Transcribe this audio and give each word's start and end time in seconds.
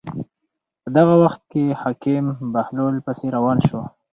په 0.81 0.89
دغه 0.97 1.15
وخت 1.23 1.41
کې 1.51 1.77
حاکم 1.81 2.25
د 2.33 2.39
بهلول 2.53 2.95
پسې 3.05 3.25
روان 3.35 3.57
شو. 3.67 3.81